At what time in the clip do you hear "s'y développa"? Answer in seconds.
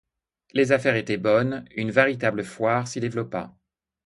2.87-3.53